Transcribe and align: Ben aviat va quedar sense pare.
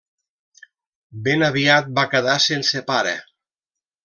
Ben 1.27 1.45
aviat 1.49 1.93
va 1.99 2.07
quedar 2.15 2.39
sense 2.49 2.83
pare. 2.93 3.15